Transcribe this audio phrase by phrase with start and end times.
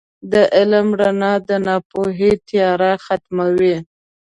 [0.31, 3.75] •د علم رڼا د ناپوهۍ تیاره ختموي.